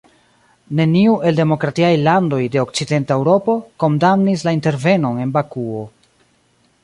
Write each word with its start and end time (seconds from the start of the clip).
Neniu 0.77 1.11
el 1.31 1.35
demokratiaj 1.39 1.91
landoj 2.07 2.39
de 2.55 2.63
Okcidenta 2.63 3.19
Eŭropo 3.21 3.57
kondamnis 3.83 4.45
la 4.49 4.57
intervenon 4.61 5.19
en 5.27 5.35
Bakuo. 5.39 5.85